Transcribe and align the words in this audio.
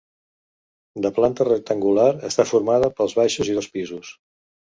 De 1.05 1.11
planta 1.17 1.45
rectangular 1.49 2.07
està 2.29 2.47
formada 2.53 2.91
pels 3.01 3.13
baixos 3.21 3.51
i 3.53 3.59
dos 3.59 3.69
pisos. 3.77 4.13